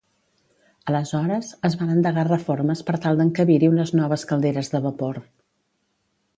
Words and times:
Aleshores, 0.91 1.49
es 1.69 1.75
van 1.81 1.91
endegar 1.97 2.25
reformes 2.29 2.83
per 2.89 2.97
tal 3.05 3.21
d'encabir-hi 3.21 3.71
unes 3.77 3.95
noves 4.03 4.27
calderes 4.33 4.75
de 4.77 4.85
vapor. 4.89 5.25